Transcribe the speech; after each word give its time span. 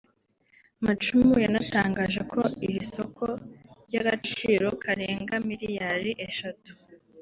Macumu 0.85 1.33
yanatangaje 1.43 2.21
ko 2.31 2.39
iri 2.65 2.81
soko 2.93 3.25
ry’agaciro 3.87 4.67
karenga 4.83 5.35
miliyali 5.49 6.09
eshatu 6.27 6.71